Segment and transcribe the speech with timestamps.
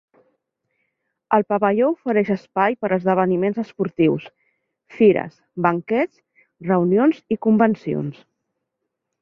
[1.35, 4.27] El pavelló ofereix espai per a esdeveniments esportius,
[4.97, 6.19] fires, banquets,
[6.73, 8.23] reunions i convencions.